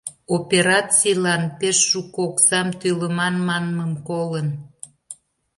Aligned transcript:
Операцийлан 0.37 1.43
пеш 1.59 1.77
шуко 1.89 2.19
оксам 2.27 2.67
тӱлыман 2.79 3.35
манмым 3.47 3.91
колын. 4.07 4.47